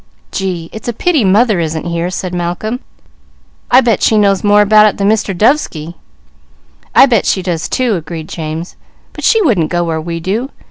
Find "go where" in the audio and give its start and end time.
9.69-10.01